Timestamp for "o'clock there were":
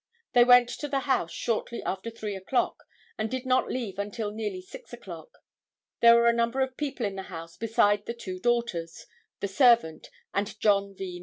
4.93-6.25